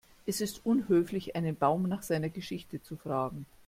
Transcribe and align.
Es 0.25 0.41
ist 0.41 0.65
unhöflich, 0.65 1.35
einen 1.35 1.55
Baum 1.55 1.83
nach 1.87 2.01
seiner 2.01 2.29
Geschichte 2.29 2.81
zu 2.81 2.97
fragen. 2.97 3.45